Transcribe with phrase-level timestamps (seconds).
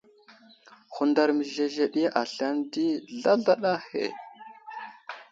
[0.93, 2.85] Hundar məzezeɗiya aslane di,
[3.17, 4.03] zlazlaɗa ahe.